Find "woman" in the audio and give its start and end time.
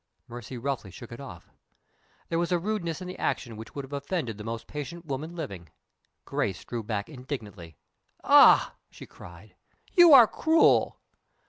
5.05-5.35